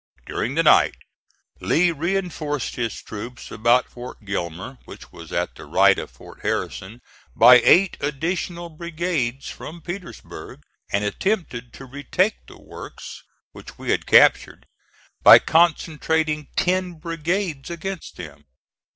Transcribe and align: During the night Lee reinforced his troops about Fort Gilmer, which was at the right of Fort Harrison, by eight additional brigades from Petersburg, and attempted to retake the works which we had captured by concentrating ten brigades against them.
During 0.25 0.55
the 0.55 0.63
night 0.63 0.95
Lee 1.59 1.91
reinforced 1.91 2.73
his 2.75 2.99
troops 3.03 3.51
about 3.51 3.87
Fort 3.87 4.25
Gilmer, 4.25 4.79
which 4.85 5.11
was 5.11 5.31
at 5.31 5.53
the 5.53 5.67
right 5.67 5.99
of 5.99 6.09
Fort 6.09 6.39
Harrison, 6.41 7.03
by 7.35 7.59
eight 7.59 7.97
additional 7.99 8.69
brigades 8.69 9.47
from 9.49 9.79
Petersburg, 9.79 10.61
and 10.91 11.03
attempted 11.03 11.71
to 11.73 11.85
retake 11.85 12.47
the 12.47 12.59
works 12.59 13.21
which 13.51 13.77
we 13.77 13.91
had 13.91 14.07
captured 14.07 14.65
by 15.21 15.37
concentrating 15.37 16.47
ten 16.55 16.93
brigades 16.95 17.69
against 17.69 18.15
them. 18.17 18.45